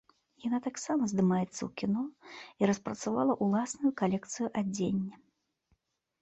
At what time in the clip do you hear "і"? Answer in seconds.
2.63-2.69